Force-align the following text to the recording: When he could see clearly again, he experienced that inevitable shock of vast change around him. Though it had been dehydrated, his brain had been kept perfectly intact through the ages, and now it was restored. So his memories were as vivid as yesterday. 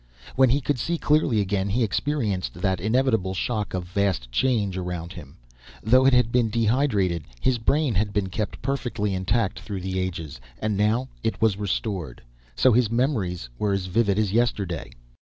When 0.35 0.49
he 0.49 0.61
could 0.61 0.79
see 0.79 0.97
clearly 0.97 1.39
again, 1.41 1.69
he 1.69 1.83
experienced 1.83 2.55
that 2.55 2.79
inevitable 2.81 3.35
shock 3.35 3.75
of 3.75 3.83
vast 3.83 4.31
change 4.31 4.75
around 4.75 5.13
him. 5.13 5.37
Though 5.83 6.07
it 6.07 6.13
had 6.13 6.31
been 6.31 6.49
dehydrated, 6.49 7.25
his 7.39 7.59
brain 7.59 7.93
had 7.93 8.11
been 8.11 8.29
kept 8.29 8.63
perfectly 8.63 9.13
intact 9.13 9.59
through 9.59 9.81
the 9.81 9.99
ages, 9.99 10.41
and 10.57 10.75
now 10.75 11.09
it 11.21 11.39
was 11.39 11.55
restored. 11.57 12.23
So 12.55 12.73
his 12.73 12.89
memories 12.89 13.47
were 13.59 13.73
as 13.73 13.85
vivid 13.85 14.17
as 14.17 14.31
yesterday. 14.31 14.89